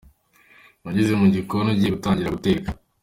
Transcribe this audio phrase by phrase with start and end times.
[0.83, 2.67] Wageze mu gikoni ugiye gutangira guteka.